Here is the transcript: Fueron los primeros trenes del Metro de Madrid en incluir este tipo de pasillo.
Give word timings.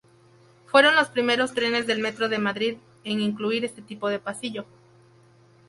Fueron 0.65 0.95
los 0.95 1.09
primeros 1.09 1.53
trenes 1.53 1.85
del 1.85 1.99
Metro 1.99 2.27
de 2.27 2.39
Madrid 2.39 2.77
en 3.03 3.19
incluir 3.21 3.63
este 3.65 3.83
tipo 3.83 4.09
de 4.09 4.17
pasillo. 4.17 4.65